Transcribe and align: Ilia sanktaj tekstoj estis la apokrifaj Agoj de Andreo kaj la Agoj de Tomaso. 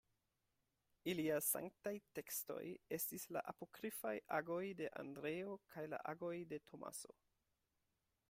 Ilia 1.11 1.35
sanktaj 1.47 1.91
tekstoj 2.19 2.63
estis 2.97 3.27
la 3.37 3.43
apokrifaj 3.53 4.13
Agoj 4.39 4.63
de 4.81 4.87
Andreo 5.03 5.53
kaj 5.75 5.83
la 5.95 5.99
Agoj 6.15 6.35
de 6.55 6.59
Tomaso. 6.71 7.13